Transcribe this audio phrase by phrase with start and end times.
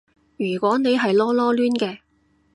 [0.37, 1.99] 如果你係囉囉攣嘅